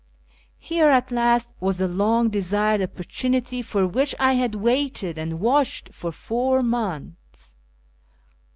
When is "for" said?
3.61-3.85, 5.93-6.11